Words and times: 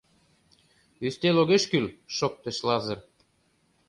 —Ӱстел 1.05 1.37
огеш 1.41 1.63
кӱл,— 1.71 1.85
шоктыш 2.15 2.57
Лазыр. 2.67 2.99